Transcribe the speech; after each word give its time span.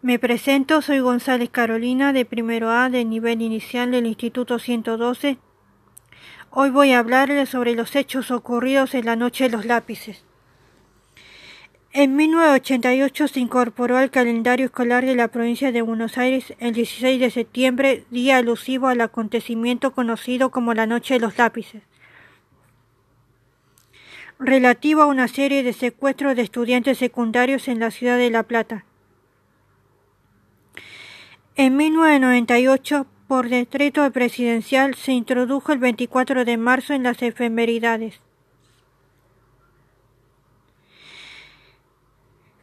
Me 0.00 0.20
presento, 0.20 0.80
soy 0.80 1.00
González 1.00 1.50
Carolina 1.50 2.12
de 2.12 2.24
primero 2.24 2.70
A 2.70 2.88
del 2.88 3.10
nivel 3.10 3.42
inicial 3.42 3.90
del 3.90 4.06
Instituto 4.06 4.60
112. 4.60 5.38
Hoy 6.50 6.70
voy 6.70 6.92
a 6.92 7.00
hablarles 7.00 7.48
sobre 7.48 7.74
los 7.74 7.96
hechos 7.96 8.30
ocurridos 8.30 8.94
en 8.94 9.06
la 9.06 9.16
Noche 9.16 9.44
de 9.44 9.50
los 9.50 9.64
Lápices. 9.64 10.24
En 11.92 12.14
1988 12.14 13.26
se 13.26 13.40
incorporó 13.40 13.96
al 13.96 14.12
calendario 14.12 14.66
escolar 14.66 15.04
de 15.04 15.16
la 15.16 15.28
provincia 15.28 15.72
de 15.72 15.82
Buenos 15.82 16.16
Aires 16.16 16.54
el 16.60 16.74
16 16.74 17.18
de 17.18 17.30
septiembre, 17.32 18.04
día 18.10 18.36
alusivo 18.36 18.86
al 18.86 19.00
acontecimiento 19.00 19.94
conocido 19.94 20.52
como 20.52 20.74
la 20.74 20.86
Noche 20.86 21.14
de 21.14 21.20
los 21.20 21.36
Lápices, 21.38 21.82
relativo 24.38 25.02
a 25.02 25.06
una 25.06 25.26
serie 25.26 25.64
de 25.64 25.72
secuestros 25.72 26.36
de 26.36 26.42
estudiantes 26.42 26.98
secundarios 26.98 27.66
en 27.66 27.80
la 27.80 27.90
ciudad 27.90 28.16
de 28.16 28.30
La 28.30 28.44
Plata. 28.44 28.84
En 31.58 31.76
1998, 31.76 33.04
por 33.26 33.48
decreto 33.48 34.08
presidencial, 34.12 34.94
se 34.94 35.10
introdujo 35.10 35.72
el 35.72 35.80
24 35.80 36.44
de 36.44 36.56
marzo 36.56 36.94
en 36.94 37.02
las 37.02 37.20
efemeridades. 37.20 38.20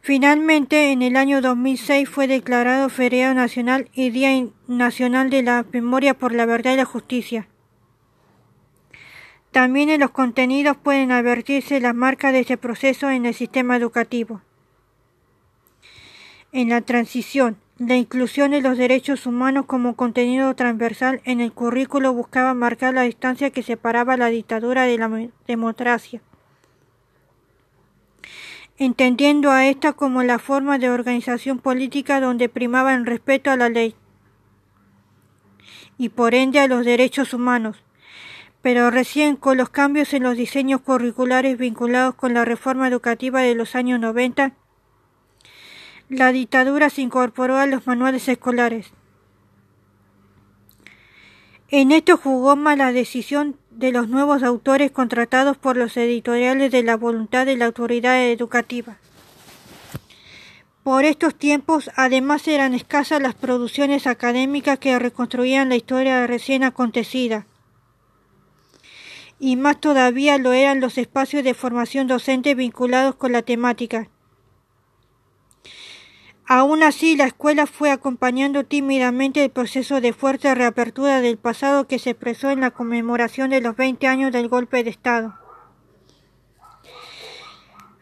Finalmente, 0.00 0.92
en 0.92 1.02
el 1.02 1.16
año 1.16 1.42
2006 1.42 2.08
fue 2.08 2.26
declarado 2.26 2.88
feriado 2.88 3.34
nacional 3.34 3.90
y 3.92 4.08
Día 4.08 4.30
Nacional 4.66 5.28
de 5.28 5.42
la 5.42 5.66
Memoria 5.70 6.14
por 6.14 6.32
la 6.32 6.46
Verdad 6.46 6.72
y 6.72 6.76
la 6.76 6.86
Justicia. 6.86 7.48
También 9.50 9.90
en 9.90 10.00
los 10.00 10.12
contenidos 10.12 10.78
pueden 10.78 11.12
advertirse 11.12 11.80
las 11.80 11.94
marcas 11.94 12.32
de 12.32 12.40
este 12.40 12.56
proceso 12.56 13.10
en 13.10 13.26
el 13.26 13.34
sistema 13.34 13.76
educativo. 13.76 14.40
En 16.50 16.70
la 16.70 16.80
transición, 16.80 17.58
la 17.78 17.96
inclusión 17.96 18.52
de 18.52 18.62
los 18.62 18.78
derechos 18.78 19.26
humanos 19.26 19.66
como 19.66 19.96
contenido 19.96 20.54
transversal 20.54 21.20
en 21.24 21.40
el 21.40 21.52
currículo 21.52 22.14
buscaba 22.14 22.54
marcar 22.54 22.94
la 22.94 23.02
distancia 23.02 23.50
que 23.50 23.62
separaba 23.62 24.16
la 24.16 24.28
dictadura 24.28 24.84
de 24.84 24.96
la 24.96 25.28
democracia, 25.46 26.22
entendiendo 28.78 29.50
a 29.50 29.66
esta 29.66 29.92
como 29.92 30.22
la 30.22 30.38
forma 30.38 30.78
de 30.78 30.88
organización 30.88 31.58
política 31.58 32.18
donde 32.18 32.48
primaba 32.48 32.94
el 32.94 33.04
respeto 33.04 33.50
a 33.50 33.56
la 33.56 33.68
ley 33.68 33.94
y 35.98 36.08
por 36.08 36.34
ende 36.34 36.60
a 36.60 36.68
los 36.68 36.82
derechos 36.84 37.34
humanos, 37.34 37.82
pero 38.62 38.90
recién 38.90 39.36
con 39.36 39.58
los 39.58 39.68
cambios 39.68 40.14
en 40.14 40.22
los 40.22 40.36
diseños 40.36 40.80
curriculares 40.80 41.58
vinculados 41.58 42.14
con 42.14 42.32
la 42.32 42.46
reforma 42.46 42.88
educativa 42.88 43.42
de 43.42 43.54
los 43.54 43.74
años 43.74 44.00
90, 44.00 44.54
la 46.08 46.32
dictadura 46.32 46.90
se 46.90 47.02
incorporó 47.02 47.56
a 47.56 47.66
los 47.66 47.86
manuales 47.86 48.28
escolares. 48.28 48.92
En 51.68 51.90
esto 51.90 52.16
jugó 52.16 52.54
más 52.54 52.78
la 52.78 52.92
decisión 52.92 53.56
de 53.70 53.90
los 53.90 54.08
nuevos 54.08 54.44
autores 54.44 54.92
contratados 54.92 55.56
por 55.56 55.76
los 55.76 55.96
editoriales 55.96 56.70
de 56.70 56.84
la 56.84 56.96
voluntad 56.96 57.44
de 57.44 57.56
la 57.56 57.66
autoridad 57.66 58.24
educativa. 58.24 58.98
Por 60.84 61.04
estos 61.04 61.34
tiempos, 61.34 61.90
además, 61.96 62.46
eran 62.46 62.72
escasas 62.72 63.20
las 63.20 63.34
producciones 63.34 64.06
académicas 64.06 64.78
que 64.78 64.96
reconstruían 65.00 65.68
la 65.68 65.74
historia 65.74 66.24
recién 66.28 66.62
acontecida. 66.62 67.46
Y 69.40 69.56
más 69.56 69.80
todavía 69.80 70.38
lo 70.38 70.52
eran 70.52 70.80
los 70.80 70.96
espacios 70.98 71.42
de 71.42 71.54
formación 71.54 72.06
docente 72.06 72.54
vinculados 72.54 73.16
con 73.16 73.32
la 73.32 73.42
temática, 73.42 74.08
Aún 76.48 76.84
así, 76.84 77.16
la 77.16 77.24
escuela 77.24 77.66
fue 77.66 77.90
acompañando 77.90 78.64
tímidamente 78.64 79.42
el 79.42 79.50
proceso 79.50 80.00
de 80.00 80.12
fuerte 80.12 80.54
reapertura 80.54 81.20
del 81.20 81.38
pasado 81.38 81.88
que 81.88 81.98
se 81.98 82.10
expresó 82.10 82.50
en 82.50 82.60
la 82.60 82.70
conmemoración 82.70 83.50
de 83.50 83.60
los 83.60 83.74
20 83.74 84.06
años 84.06 84.30
del 84.30 84.48
golpe 84.48 84.84
de 84.84 84.90
Estado. 84.90 85.34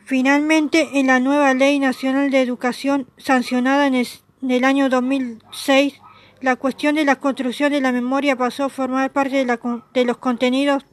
Finalmente, 0.05 1.01
en 1.01 1.07
la 1.07 1.21
nueva 1.21 1.55
Ley 1.55 1.79
Nacional 1.79 2.31
de 2.31 2.43
Educación, 2.43 3.09
sancionada 3.17 3.87
en 3.87 3.95
el, 3.95 4.65
año 4.65 4.91
2006, 4.91 5.99
la 6.43 6.57
cuestión 6.57 6.97
de 6.97 7.07
la 7.07 7.17
construcción 7.17 7.73
de 7.73 7.81
la 7.81 7.93
memoria 7.93 8.37
pasó 8.37 8.65
a 8.65 8.69
formar 8.69 9.11
parte 9.11 9.47
de 9.47 10.05
los 10.05 10.19
contenidos 10.19 10.85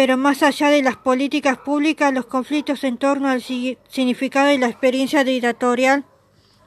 pero 0.00 0.16
más 0.16 0.42
allá 0.42 0.70
de 0.70 0.82
las 0.82 0.96
políticas 0.96 1.58
públicas, 1.58 2.10
los 2.10 2.24
conflictos 2.24 2.84
en 2.84 2.96
torno 2.96 3.28
al 3.28 3.42
significado 3.42 4.50
y 4.50 4.56
la 4.56 4.68
experiencia 4.68 5.24
dictatorial 5.24 6.06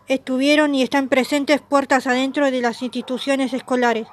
estuvieron 0.07 0.75
y 0.75 0.83
están 0.83 1.09
presentes 1.09 1.59
puertas 1.59 2.05
adentro 2.05 2.51
de 2.51 2.61
las 2.61 2.83
instituciones 2.83 3.51
escolares. 3.53 4.07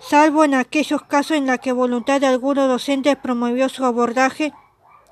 Salvo 0.00 0.42
en 0.42 0.54
aquellos 0.54 1.02
casos 1.02 1.36
en 1.36 1.46
los 1.46 1.58
que 1.58 1.72
voluntad 1.72 2.18
de 2.18 2.28
algunos 2.28 2.66
docentes 2.66 3.16
promovió 3.16 3.68
su 3.68 3.84
abordaje, 3.84 4.54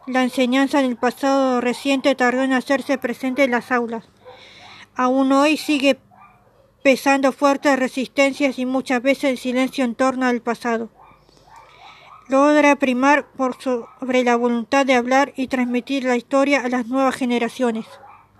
la 0.06 0.22
enseñanza 0.22 0.80
del 0.80 0.96
pasado 0.96 1.60
reciente 1.60 2.14
tardó 2.14 2.40
en 2.44 2.54
hacerse 2.54 2.96
presente 2.96 3.44
en 3.44 3.50
las 3.50 3.70
aulas. 3.70 4.06
Aún 4.96 5.32
hoy 5.32 5.58
sigue 5.58 5.98
pesando 6.82 7.30
fuertes 7.30 7.78
resistencias 7.78 8.58
y 8.58 8.64
muchas 8.64 9.02
veces 9.02 9.24
el 9.24 9.36
silencio 9.36 9.84
en 9.84 9.94
torno 9.94 10.24
al 10.24 10.40
pasado 10.40 10.88
logra 12.28 12.76
primar 12.76 13.26
por 13.36 13.60
sobre 13.60 14.24
la 14.24 14.36
voluntad 14.36 14.86
de 14.86 14.94
hablar 14.94 15.32
y 15.36 15.48
transmitir 15.48 16.04
la 16.04 16.16
historia 16.16 16.62
a 16.64 16.68
las 16.68 16.86
nuevas 16.86 17.14
generaciones. 17.14 17.86